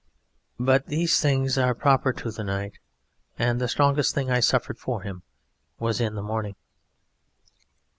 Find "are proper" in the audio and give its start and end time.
1.59-2.11